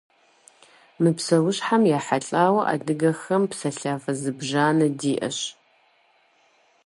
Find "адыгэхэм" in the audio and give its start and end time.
2.73-3.43